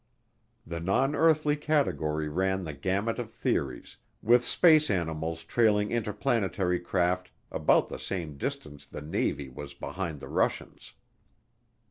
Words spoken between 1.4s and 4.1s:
category ran the gamut of theories,